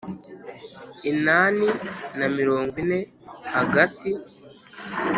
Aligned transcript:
inani 1.11 1.67
na 2.17 2.27
mirongo 2.37 2.73
ine 2.83 2.99
Hagati 3.55 4.11